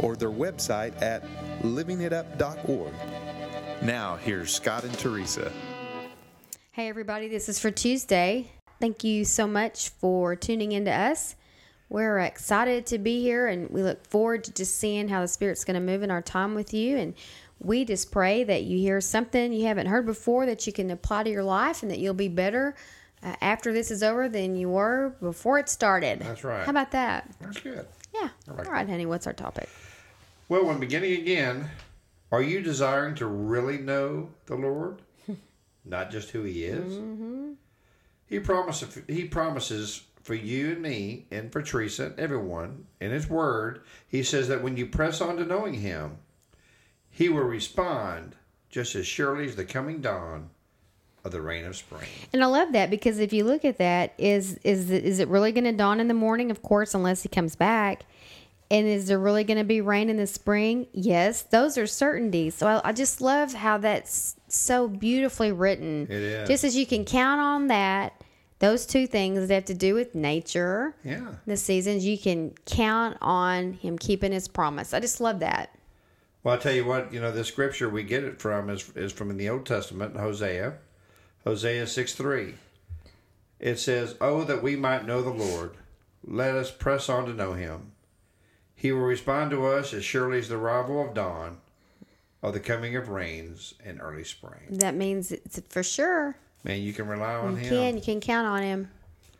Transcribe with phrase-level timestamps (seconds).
[0.00, 1.24] or their website at
[1.62, 2.92] livingitup.org.
[3.82, 5.52] Now, here's Scott and Teresa.
[6.72, 8.50] Hey, everybody, this is for Tuesday.
[8.80, 11.34] Thank you so much for tuning in to us.
[11.88, 15.64] We're excited to be here and we look forward to just seeing how the Spirit's
[15.64, 16.96] going to move in our time with you.
[16.96, 17.14] And
[17.60, 21.22] we just pray that you hear something you haven't heard before that you can apply
[21.22, 22.74] to your life and that you'll be better
[23.22, 26.20] uh, after this is over than you were before it started.
[26.20, 26.64] That's right.
[26.64, 27.30] How about that?
[27.40, 27.86] That's good.
[28.14, 28.28] Yeah.
[28.46, 29.68] Like All right, honey, what's our topic?
[30.48, 31.70] Well, when beginning again,
[32.30, 35.02] are you desiring to really know the Lord,
[35.84, 36.92] not just who He is?
[36.94, 37.52] Mm-hmm.
[38.26, 38.98] He promises.
[39.08, 43.82] He promises for you and me, and for Teresa and everyone in His Word.
[44.08, 46.18] He says that when you press on to knowing Him,
[47.10, 48.36] He will respond
[48.68, 50.50] just as surely as the coming dawn
[51.24, 52.08] of the rain of spring.
[52.32, 55.52] And I love that because if you look at that, is is is it really
[55.52, 56.50] going to dawn in the morning?
[56.50, 58.04] Of course, unless he comes back.
[58.70, 60.88] And is there really going to be rain in the spring?
[60.92, 62.56] Yes, those are certainties.
[62.56, 66.02] So I, I just love how that's so beautifully written.
[66.10, 66.48] It is.
[66.48, 68.20] Just as you can count on that,
[68.58, 71.26] those two things that have to do with nature, Yeah.
[71.46, 74.92] the seasons, you can count on him keeping his promise.
[74.94, 75.70] I just love that.
[76.42, 79.12] Well, I tell you what, you know, the scripture we get it from is is
[79.12, 80.74] from in the Old Testament, Hosea,
[81.44, 82.54] Hosea six three.
[83.60, 85.72] It says, "Oh, that we might know the Lord,
[86.24, 87.92] let us press on to know Him.
[88.76, 91.58] He will respond to us as surely as the arrival of dawn,
[92.42, 96.36] of the coming of rains and early spring." That means it's for sure.
[96.62, 97.68] Man, you can rely on You Him.
[97.68, 97.96] can.
[97.96, 98.90] You can count on him.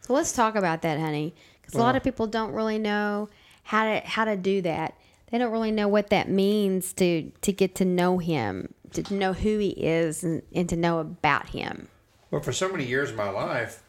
[0.00, 1.34] So let's talk about that, honey.
[1.60, 3.28] Because a lot of people don't really know
[3.64, 4.94] how to how to do that.
[5.30, 9.32] They don't really know what that means to to get to know him, to know
[9.32, 11.88] who he is, and, and to know about him.
[12.30, 13.82] Well, for so many years of my life,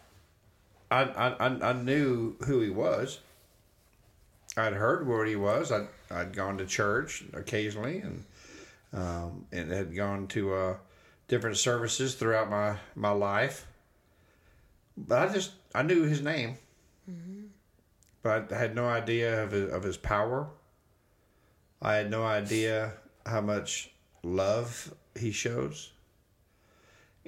[0.89, 3.19] I, I, I knew who he was.
[4.57, 5.71] I'd heard what he was.
[5.71, 8.23] I'd, I'd gone to church occasionally and
[8.93, 10.75] um, and had gone to uh,
[11.27, 13.67] different services throughout my, my life.
[14.95, 16.57] But I just I knew his name,
[18.23, 20.47] but I had no idea of his, of his power.
[21.81, 22.93] I had no idea
[23.25, 23.91] how much
[24.23, 25.91] love he shows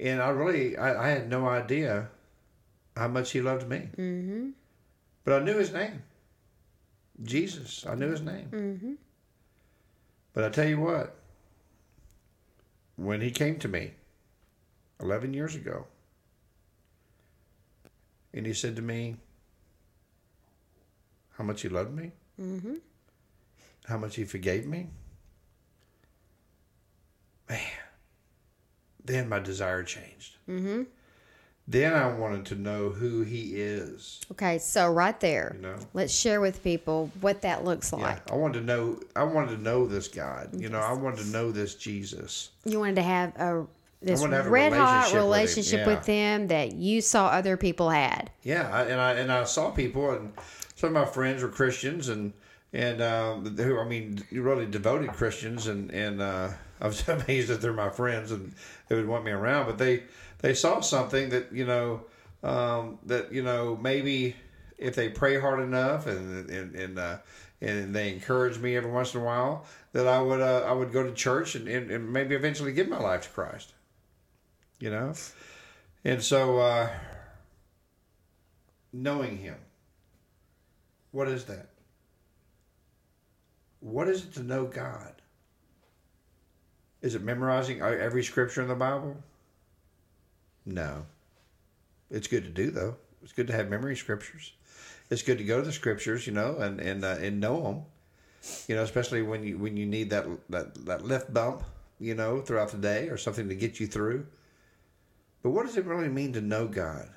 [0.00, 2.08] and I really I, I had no idea
[2.96, 3.88] how much he loved me.
[3.96, 4.50] Mm-hmm.
[5.24, 6.02] But I knew his name,
[7.22, 7.84] Jesus.
[7.86, 8.48] I knew his name.
[8.50, 8.92] Mm-hmm.
[10.32, 11.16] But I tell you what,
[12.96, 13.92] when he came to me,
[15.00, 15.86] eleven years ago,
[18.32, 19.16] and he said to me,
[21.32, 22.74] "How much he loved me, mm-hmm.
[23.86, 24.88] how much he forgave me."
[27.48, 27.60] Man,
[29.04, 30.36] then my desire changed.
[30.48, 30.82] Mm-hmm.
[31.70, 34.20] Then I wanted to know who he is.
[34.32, 35.76] Okay, so right there, You know.
[35.94, 38.20] let's share with people what that looks like.
[38.26, 38.98] Yeah, I wanted to know.
[39.14, 40.48] I wanted to know this God.
[40.52, 42.50] You know, I wanted to know this Jesus.
[42.64, 43.66] You wanted to have a
[44.02, 47.28] this wanted to a red hot relationship with him, relationship with him that you saw
[47.28, 48.30] other people had.
[48.42, 50.32] Yeah, and I and I saw people, and
[50.74, 52.32] some of my friends were Christians, and
[52.72, 56.48] and um, who I mean, really devoted Christians, and and uh,
[56.80, 58.54] I was amazed that they're my friends and
[58.88, 60.02] they would want me around, but they
[60.42, 62.02] they saw something that you know
[62.42, 64.36] um, that you know maybe
[64.78, 67.18] if they pray hard enough and and and, uh,
[67.60, 70.92] and they encourage me every once in a while that I would uh, I would
[70.92, 73.72] go to church and, and, and maybe eventually give my life to Christ.
[74.78, 75.12] You know,
[76.04, 76.58] and so.
[76.58, 76.90] Uh,
[78.92, 79.56] knowing him.
[81.12, 81.68] What is that?
[83.80, 85.14] What is it to know God?
[87.02, 89.16] Is it memorizing every scripture in the Bible?
[90.66, 91.06] No.
[92.10, 92.96] It's good to do though.
[93.22, 94.52] It's good to have memory scriptures.
[95.10, 97.82] It's good to go to the scriptures, you know, and and uh, and know them.
[98.68, 101.62] You know, especially when you when you need that that that lift bump,
[101.98, 104.26] you know, throughout the day or something to get you through.
[105.42, 107.08] But what does it really mean to know God?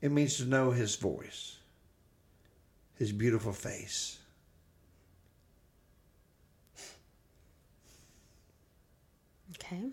[0.00, 1.56] It means to know his voice,
[2.96, 4.18] his beautiful face.
[9.52, 9.90] Okay.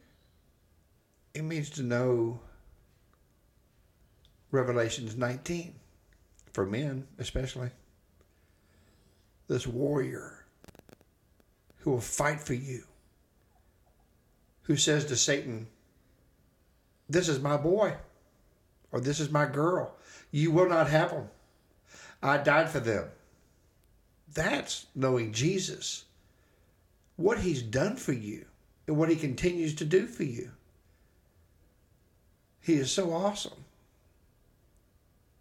[1.34, 2.40] It means to know
[4.52, 5.74] Revelations 19,
[6.52, 7.72] for men especially.
[9.48, 10.46] This warrior
[11.80, 12.84] who will fight for you,
[14.64, 15.68] who says to Satan,
[17.10, 17.96] This is my boy,
[18.92, 19.96] or this is my girl.
[20.30, 21.30] You will not have them.
[22.22, 23.08] I died for them.
[24.32, 26.06] That's knowing Jesus,
[27.16, 28.46] what he's done for you,
[28.88, 30.52] and what he continues to do for you.
[32.64, 33.66] He is so awesome.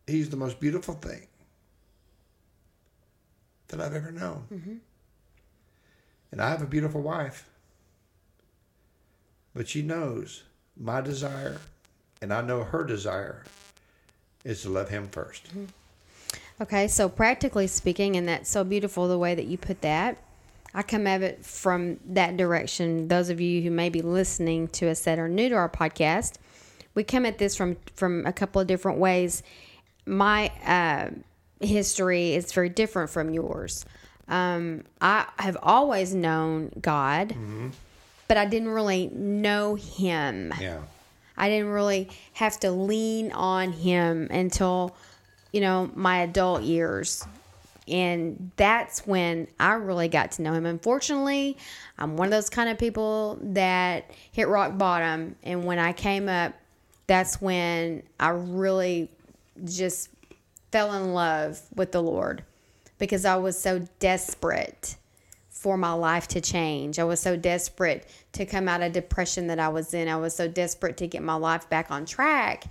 [0.07, 1.29] He's the most beautiful thing
[3.69, 4.45] that I've ever known.
[4.53, 4.75] Mm-hmm.
[6.33, 7.49] And I have a beautiful wife.
[9.55, 10.43] But she knows
[10.77, 11.61] my desire,
[12.21, 13.45] and I know her desire
[14.45, 15.69] is to love him 1st
[16.61, 20.17] Okay, so practically speaking, and that's so beautiful the way that you put that.
[20.75, 23.09] I come at it from that direction.
[23.09, 26.35] Those of you who may be listening to us that are new to our podcast,
[26.95, 29.43] we come at this from from a couple of different ways.
[30.07, 31.11] My uh,
[31.61, 33.85] history is very different from yours.
[34.29, 37.35] Um, I have always known God,
[38.29, 40.53] but I didn't really know Him.
[40.61, 40.81] Yeah.
[41.37, 44.95] I didn't really have to lean on him until,
[45.53, 47.27] you know, my adult years.
[47.89, 50.67] And that's when I really got to know him.
[50.67, 51.57] Unfortunately,
[51.99, 55.35] I'm one of those kind of people that hit rock bottom.
[55.43, 56.55] And when I came up,
[57.07, 59.09] that's when I really
[59.65, 60.09] just
[60.71, 62.45] fell in love with the Lord
[62.99, 64.97] because I was so desperate
[65.51, 66.99] for my life to change.
[66.99, 70.09] I was so desperate to come out of depression that I was in.
[70.09, 72.65] I was so desperate to get my life back on track.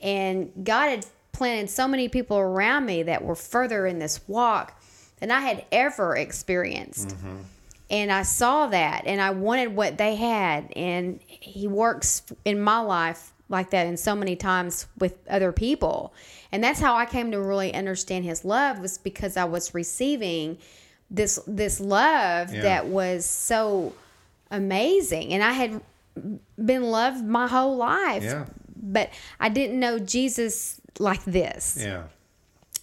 [0.00, 4.80] And God had planted so many people around me that were further in this walk
[5.18, 7.08] than I had ever experienced.
[7.08, 7.36] Mm-hmm.
[7.90, 10.72] And I saw that and I wanted what they had.
[10.76, 16.14] And He works in my life like that and so many times with other people.
[16.52, 20.56] And that's how I came to really understand His love was because I was receiving
[21.10, 22.62] this this love Yeah.
[22.62, 23.92] that was so
[24.52, 25.80] amazing and i had
[26.64, 28.46] been loved my whole life Yeah.
[28.76, 32.04] but i didn't know jesus like this Yeah.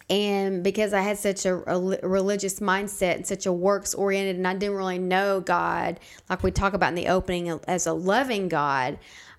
[0.10, 4.48] and because i had such a, a religious mindset and such a works oriented and
[4.48, 6.00] i didn't really know god
[6.30, 8.98] like we talk about in the opening as a loving god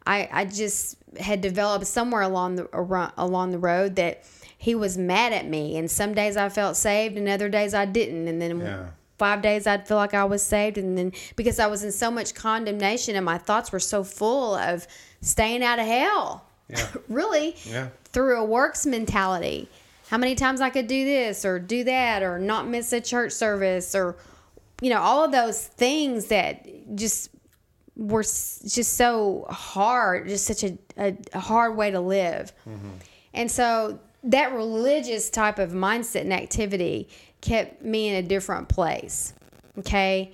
[0.08, 4.22] i i just had developed somewhere along the around, along the road that
[4.58, 7.84] he was mad at me and some days i felt saved and other days i
[7.84, 8.86] didn't and then Yeah.
[9.18, 10.78] five days I'd feel like I was saved.
[10.78, 14.54] And then because I was in so much condemnation and my thoughts were so full
[14.54, 14.86] of
[15.22, 16.86] staying out of hell, Yeah.
[17.08, 17.88] really, Yeah.
[18.12, 19.68] through a works mentality.
[20.08, 23.32] How many times I could do this or do that or not miss a church
[23.32, 24.14] service or,
[24.80, 26.64] you know, all of those things that
[26.94, 27.30] just
[27.98, 32.52] were just so hard, just such a, a, a hard way to live.
[33.34, 37.08] And so that religious type of mindset and activity
[37.40, 39.34] kept me in a different place.
[39.78, 40.32] Okay.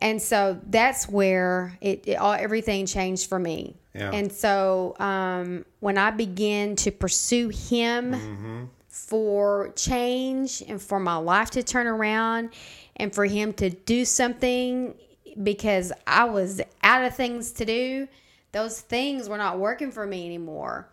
[0.00, 3.76] And so that's where it, it all everything changed for me.
[3.94, 4.10] Yeah.
[4.12, 11.50] And so um, when I began to pursue him for change and for my life
[11.50, 12.50] to turn around
[12.96, 14.94] and for him to do something
[15.42, 18.08] because I was out of things to do,
[18.52, 20.88] those things were not working for me anymore.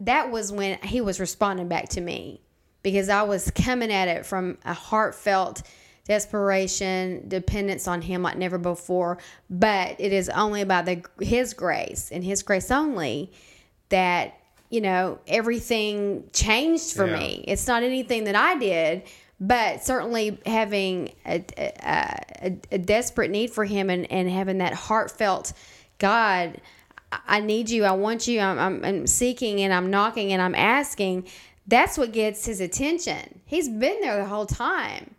[0.00, 2.40] That was when he was responding back to me
[2.82, 5.62] because I was coming at it from a heartfelt
[6.06, 9.18] desperation, dependence on him like never before.
[9.50, 13.32] But it is only by the his grace and his grace only
[13.90, 14.38] that
[14.70, 17.18] you know everything changed for Yeah.
[17.18, 17.44] me.
[17.46, 19.02] It's not anything that I did,
[19.46, 25.52] but certainly having a, a, a, desperate need for him and, and having that heartfelt
[25.98, 26.60] God.
[27.12, 27.84] I- I need you.
[27.84, 28.40] I want you.
[28.40, 31.28] I'm, I'm, I'm seeking and I'm knocking and I'm asking.
[31.66, 33.40] That's what gets his attention.
[33.46, 35.14] He's been there the whole time.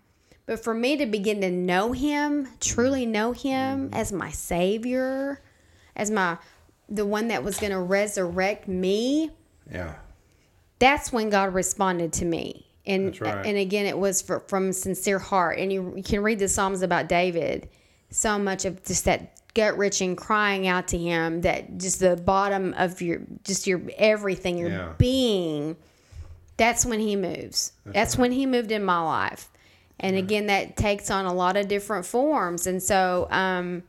[0.45, 3.93] But for me to begin to know him, truly know him mm-hmm.
[3.93, 5.41] as my savior,
[5.95, 6.37] as my
[6.87, 9.31] the one that was going to resurrect me,
[9.71, 9.95] Yeah.
[10.77, 12.64] that's when God responded to me.
[12.87, 13.45] And That's right.
[13.45, 15.57] and again, it was for, from sincere heart.
[15.59, 17.67] And you, you can read the Psalms about David.
[18.11, 22.73] So much of just that gut wrenching crying out to Him, that just the bottom
[22.77, 24.93] of your, just your everything, your Yeah.
[24.97, 25.75] being.
[26.57, 27.71] That's when He moves.
[27.85, 29.49] That's, when He moved in my life.
[29.99, 32.67] And again, that takes on a lot of different forms.
[32.67, 33.83] And so, um,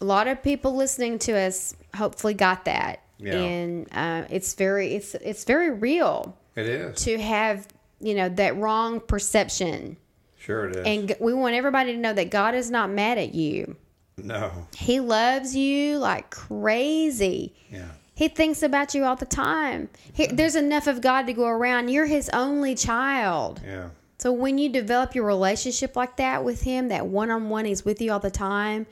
[0.00, 3.02] a lot of people listening to us hopefully got that.
[3.18, 3.34] Yeah.
[3.34, 7.02] And uh, it's very, it's it's very real It is.
[7.04, 7.66] to have
[8.00, 9.96] you know that wrong perception
[10.38, 10.82] Sure it is.
[10.86, 13.76] and we want everybody to know that god is not mad at you
[14.16, 14.50] no.
[14.76, 17.88] he loves you like crazy Yeah.
[18.14, 21.88] he thinks about you all the time he, there's enough of god to go around
[21.88, 23.88] you're his only child Yeah.
[24.20, 27.84] So when you develop your relationship like that with him, that one on one, he's
[27.84, 28.84] with you all the time.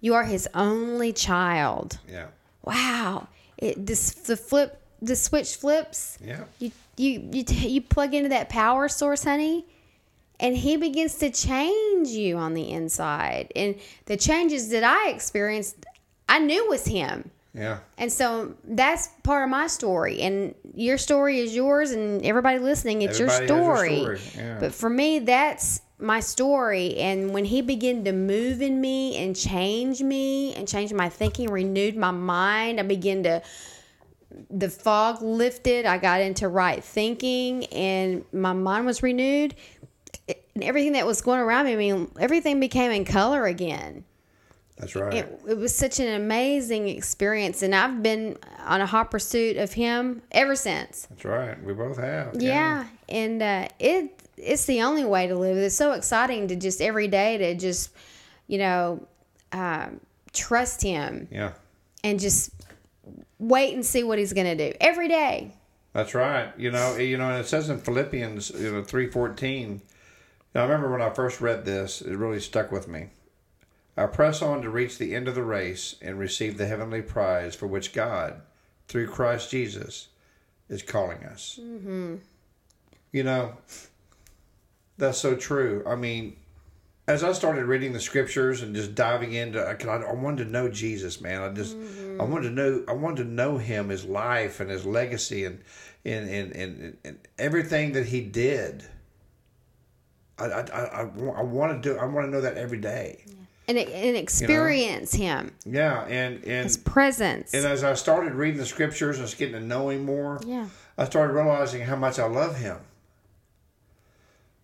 [0.00, 1.98] You are his only child.
[2.10, 2.28] Yeah.
[2.64, 3.28] Wow.
[3.58, 6.16] It this the flip the switch flips.
[6.24, 6.44] Yeah.
[6.58, 9.66] You you you t- you plug into that power source, honey,
[10.40, 13.52] and he begins to change you on the inside.
[13.56, 15.76] And the changes that I experienced,
[16.28, 17.30] I knew was him.
[17.54, 17.78] Yeah.
[17.98, 20.20] And so that's part of my story.
[20.22, 24.00] And your story is yours, and everybody listening, it's Everybody your story.
[24.00, 24.58] story, yeah.
[24.58, 26.96] But for me, that's my story.
[26.96, 31.50] And when he began to move in me and change me and change my thinking,
[31.50, 33.42] renewed my mind, I began to,
[34.50, 35.86] the fog lifted.
[35.86, 39.54] I got into right thinking, and my mind was renewed.
[40.54, 44.04] And everything that was going around me, I mean, everything became in color again
[44.76, 45.14] That's right.
[45.14, 48.36] it, it was such an amazing experience and i've been
[48.66, 51.62] on a hot pursuit of him ever since That's right.
[51.64, 52.40] We both have.
[52.40, 56.80] yeah, and uh, it it's the only way to live it's so exciting to just
[56.82, 57.90] every day to just
[58.46, 59.06] you know
[59.52, 60.00] um,
[60.34, 61.52] trust him Yeah.
[62.04, 62.50] and just
[63.42, 65.52] wait and see what he's gonna do every day
[65.92, 66.52] That's right.
[66.56, 69.82] You know, you know, and it says in Philippians, you know, three fourteen.
[70.54, 73.08] Now, I remember when I first read this, it really stuck with me.
[73.96, 77.54] I press on to reach the end of the race and receive the heavenly prize
[77.54, 78.40] for which God,
[78.88, 80.08] through Christ Jesus,
[80.68, 81.58] is calling us.
[81.60, 82.16] Mm-hmm.
[83.12, 83.56] You know,
[84.96, 85.82] that's so true.
[85.86, 86.36] I mean,
[87.06, 90.70] as I started reading the scriptures and just diving into, I, I wanted to know
[90.70, 91.42] Jesus, man.
[91.42, 91.76] I just,
[92.22, 95.60] I wanted to know, I wanted to know him, his life and his legacy, and
[96.04, 98.84] and and and, and everything that he did.
[100.38, 101.98] I I, I, I want to do.
[101.98, 103.24] I want to know that every day.
[103.68, 108.66] and, and experience him Yeah, and and his presence and as I started reading the
[108.66, 112.58] scriptures and getting to know him more, yeah I started realizing how much I love
[112.58, 112.78] him.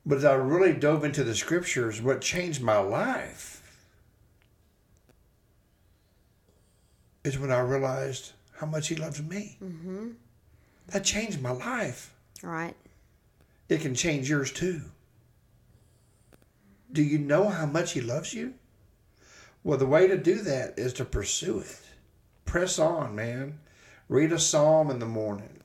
[0.04, 3.57] But as I really dove into the scriptures, what changed my life
[7.28, 9.56] is when I realized how much he loves me.
[9.62, 10.08] Mm-hmm.
[10.88, 12.14] That changed my life.
[12.42, 12.74] right
[13.68, 14.80] It can change yours too.
[16.90, 18.54] Do you know how much he loves you?
[19.62, 21.80] Well, the way to do that is to pursue it.
[22.46, 23.58] Press on, man.
[24.08, 25.60] Read a psalm in the morning.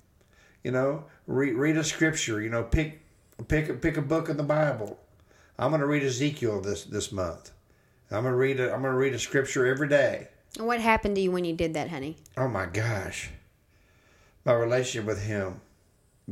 [0.63, 2.41] You know, read, read a scripture.
[2.41, 3.01] You know, pick
[3.47, 4.99] pick pick a book in the Bible.
[5.57, 7.51] I'm going to read Ezekiel this this month.
[8.11, 10.27] I'm going to read a, I'm going to read a scripture every day.
[10.57, 13.29] And what happened to you when you did that honey Oh my gosh.
[14.45, 15.61] My relationship with him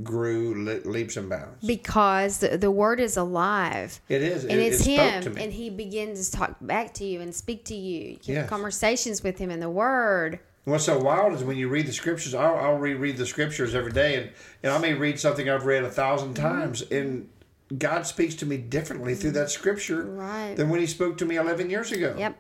[0.03, 1.65] grew le- leaps and bounds.
[1.65, 4.43] because the, the word is alive It is.
[4.43, 5.43] and it, it's it spoke him to me.
[5.43, 8.49] and he begins to talk back to you and speak to you you have Yes.
[8.49, 12.35] conversations with him in the word What's so wild is when you read the scriptures.
[12.35, 14.29] I'll, I'll reread the scriptures every day, and,
[14.61, 16.35] and I may read something I've read a 1000 Mm-hmm.
[16.35, 17.27] times, and
[17.79, 20.53] God speaks to me differently through that scripture Right.
[20.55, 22.13] than when He spoke to me 11 years ago.
[22.15, 22.39] yep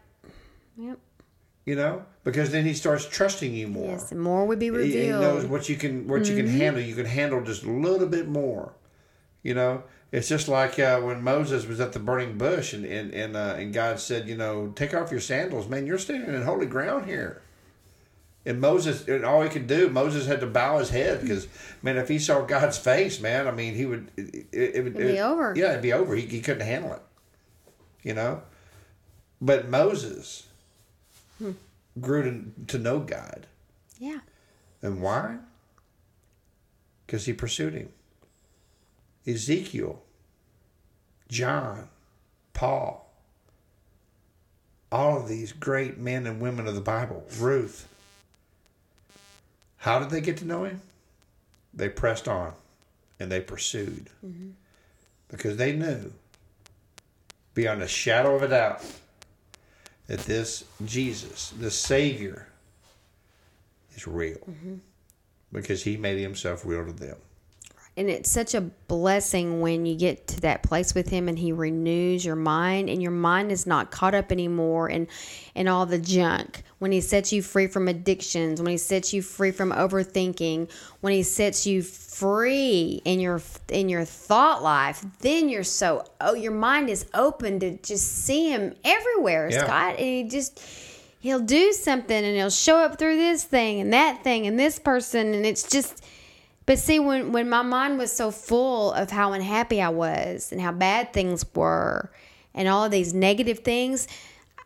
[0.77, 0.99] yep
[1.65, 3.89] You know, because then He starts trusting you more.
[3.91, 6.57] yes more would be He, he knows what you can what you can Mm-hmm.
[6.57, 6.81] handle.
[6.81, 8.73] You can handle just a little bit more.
[9.43, 13.13] You know, it's just like uh, when Moses was at the burning bush, and and
[13.13, 15.85] and, uh, and God said, you know, take off your sandals, man.
[15.87, 17.41] You're standing in holy ground here.
[18.43, 21.47] And Moses, and all he could do, Moses had to bow his head because,
[21.83, 24.95] man, if he saw God's face, man, I mean, he would, it, it, it would
[24.95, 25.53] It'd be over.
[25.55, 26.15] Yeah, it'd be over.
[26.15, 27.01] He, he couldn't handle it,
[28.01, 28.41] you know.
[29.39, 30.47] But Moses
[31.41, 31.51] Hmm.
[31.99, 33.47] grew to, to know God.
[33.97, 34.19] yeah
[34.83, 35.37] And why?
[37.05, 37.89] Because he pursued him.
[39.25, 40.01] Ezekiel,
[41.29, 41.89] John,
[42.53, 43.11] Paul,
[44.91, 47.87] all of these great men and women of the Bible, Ruth.
[49.77, 50.81] How did they get to know him?
[51.73, 52.53] They pressed on
[53.19, 54.09] and they pursued
[55.27, 56.13] because they knew
[57.55, 58.83] beyond a shadow of a doubt
[60.11, 62.45] that this Jesus, the Savior,
[63.95, 64.75] is real mm-hmm.
[65.53, 67.15] because he made himself real to them.
[67.97, 71.51] And it's such a blessing when you get to that place with him and he
[71.51, 75.07] renews your mind and your mind is not caught up anymore in
[75.55, 76.63] in all the junk.
[76.79, 80.71] When he sets you free from addictions when he sets you free from overthinking
[81.01, 86.33] when he sets you free in your in your thought life then you're so oh
[86.33, 89.65] your mind is open to just see him everywhere Yeah.
[89.65, 89.95] scott.
[89.97, 90.59] And he just
[91.19, 94.79] he'll do something and he'll show up through this thing and that thing and this
[94.79, 95.33] person.
[95.35, 96.03] And it's just
[96.65, 100.61] but see, when, when my mind was so full of how unhappy I was and
[100.61, 102.11] how bad things were
[102.53, 104.07] and all these negative things,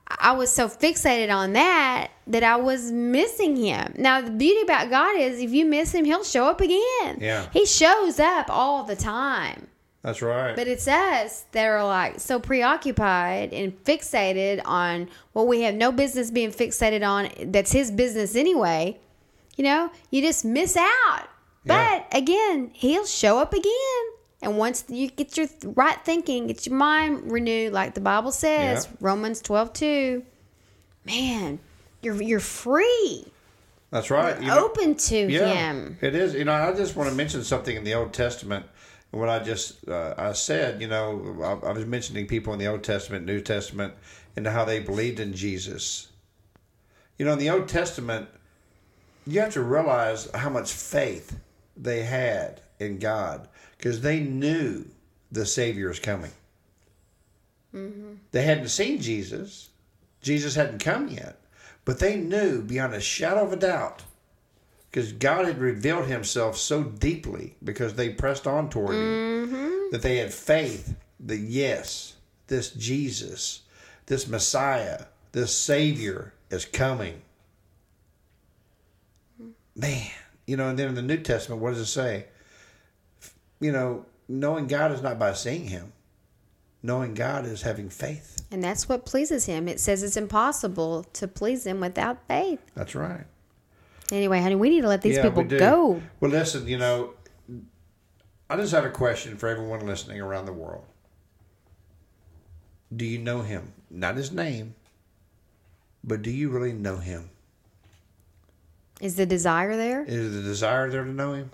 [0.07, 3.93] I was so fixated on that that I was missing him.
[3.97, 7.17] Now, the beauty about God is if you miss him, he'll show up again.
[7.19, 7.47] Yeah.
[7.51, 9.67] He shows up all the time.
[10.03, 10.55] That's right.
[10.55, 15.91] But it's us that are like so preoccupied and fixated on what we have no
[15.91, 17.29] business being fixated on.
[17.51, 18.99] That's his business anyway.
[19.55, 21.27] You know, you just miss out.
[21.65, 22.01] Yeah.
[22.09, 24.03] But again, he'll show up again.
[24.41, 28.85] And once you get your right thinking, get your mind renewed, like the Bible says,
[28.89, 28.97] Yeah.
[28.99, 30.23] Romans 12 2,
[31.05, 31.59] man,
[32.01, 33.25] you're, you're free,
[33.89, 34.39] That's right.
[34.39, 35.97] You know- open to yeah, him.
[36.01, 36.33] it is.
[36.35, 38.65] You know, I just want to mention something in the Old Testament.
[39.11, 42.67] What I just uh, I said, you know, I, I was mentioning people in the
[42.67, 43.93] Old Testament, New Testament,
[44.35, 46.09] and how they believed in Jesus.
[47.17, 48.27] You know, in the Old Testament,
[49.25, 51.39] you have to realize how much faith
[51.77, 54.85] they had in God because they knew
[55.31, 56.31] the Savior is coming.
[58.31, 59.69] They hadn't seen Jesus.
[60.21, 61.39] Jesus hadn't come yet.
[61.83, 64.03] But they knew beyond a shadow of a doubt
[64.89, 69.91] because God had revealed himself so deeply because they pressed on toward him mm-hmm.
[69.91, 72.13] that they had faith that yes,
[72.47, 73.61] this Jesus,
[74.05, 77.21] this Messiah, this Savior is coming.
[79.75, 80.11] Man,
[80.47, 82.25] you know, and then in the New Testament, what does it say?
[83.59, 85.93] You know, knowing God is not by seeing him,
[86.83, 88.45] knowing God is having faith.
[88.51, 89.67] And that's what pleases him.
[89.67, 92.59] It says it's impossible to please him without faith.
[92.75, 93.25] That's right.
[94.11, 95.57] Anyway, honey, we need to let these Yeah, people we do.
[95.59, 96.01] go.
[96.19, 97.13] Well, listen, you know,
[98.49, 100.85] I just have a question for everyone listening around the world.
[102.95, 103.73] Do you know him?
[103.89, 104.75] Not his name,
[106.03, 107.31] but do you really know him?
[109.01, 110.03] Is the desire there?
[110.03, 111.51] Is the desire there to know him?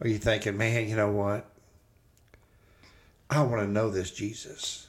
[0.00, 1.48] Are you thinking, man, you know what?
[3.30, 4.88] I want to know this Jesus.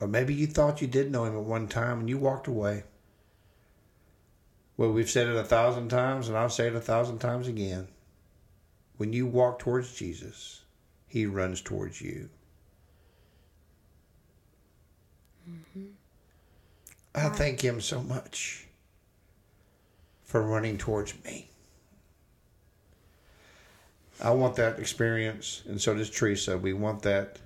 [0.00, 2.82] Or maybe you thought you did know him at one time and you walked away.
[4.76, 7.88] Well, we've said it a thousand times, and I'll say it a thousand times again.
[8.98, 10.62] When you walk towards Jesus,
[11.06, 12.28] he runs towards you.
[15.48, 15.86] Mm-hmm.
[17.14, 18.65] I thank him so much
[20.36, 21.48] for running towards me.
[24.22, 26.58] I want that experience, and so does Teresa.
[26.58, 27.38] We want that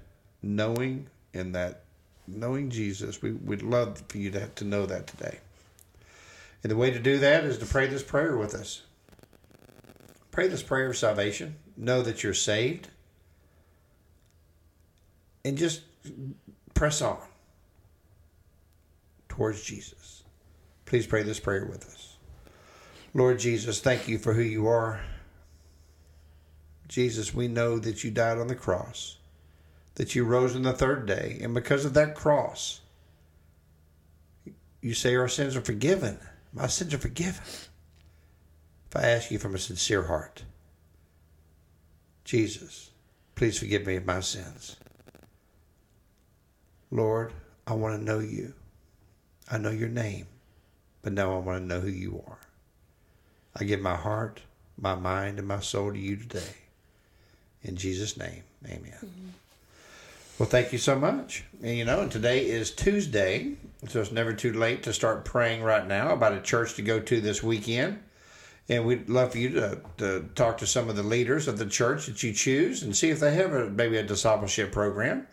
[0.42, 1.84] knowing and that
[2.26, 3.22] knowing Jesus.
[3.22, 5.38] We, we'd love for you to, to know that today.
[6.64, 8.82] And the way to do that is to pray this prayer with us.
[10.32, 11.54] Pray this prayer of salvation.
[11.76, 12.88] Know that you're saved.
[15.44, 15.82] And just
[16.74, 17.20] press on
[19.28, 20.24] towards Jesus.
[20.86, 22.09] Please pray this prayer with us.
[23.12, 25.00] Lord Jesus, thank you for who you are.
[26.86, 29.16] Jesus, we know that you died on the cross,
[29.96, 32.80] that you rose on the third day, and because of that cross,
[34.80, 36.18] you say our sins are forgiven.
[36.52, 37.42] My sins are forgiven.
[37.44, 40.44] If I ask you from a sincere heart,
[42.24, 42.90] Jesus,
[43.34, 44.76] please forgive me of my sins.
[46.90, 47.32] Lord,
[47.66, 48.54] I want to know you.
[49.50, 50.26] I know your name,
[51.02, 52.38] but now I want to know who you are.
[53.56, 54.40] I give my heart,
[54.78, 56.54] my mind, and my soul to you today.
[57.62, 59.34] In Jesus' name, amen.
[60.38, 61.44] Well, thank you so much.
[61.62, 63.56] And you know, and today is Tuesday,
[63.88, 66.98] so it's never too late to start praying right now about a church to go
[66.98, 68.02] to this weekend.
[68.70, 71.66] And we'd love for you to, to talk to some of the leaders of the
[71.66, 75.26] church that you choose and see if they have a, maybe a discipleship program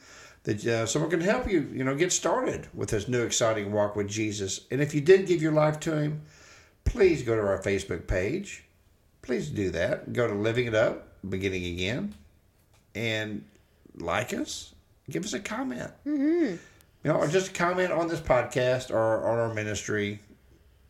[0.44, 3.96] that uh, someone can help you, you know, get started with this new exciting walk
[3.96, 4.62] with Jesus.
[4.72, 6.22] And if you did give your life to Him,
[6.90, 8.64] please go to our Facebook page.
[9.22, 10.14] Please do that.
[10.14, 12.16] Go to Living It Up, beginning again,
[12.96, 13.44] and
[13.96, 14.74] like us.
[15.10, 15.92] Give us a comment.
[16.06, 16.56] Mm-hmm.
[17.04, 20.20] You know, or just a comment on this podcast or on our ministry.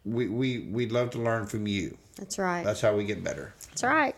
[0.05, 1.97] We we we'd love to learn from you.
[2.15, 2.63] That's right.
[2.63, 3.53] That's how we get better.
[3.69, 4.15] That's right.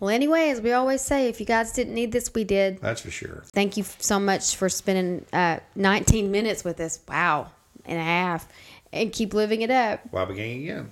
[0.00, 2.80] Well, anyway, as we always say, if you guys didn't need this, we did.
[2.80, 3.44] That's for sure.
[3.46, 7.00] Thank you so much for spending uh, 19 minutes with us.
[7.08, 7.50] Wow,
[7.84, 8.46] and a half.
[8.92, 10.00] And keep living it up.
[10.10, 10.90] While beginning again.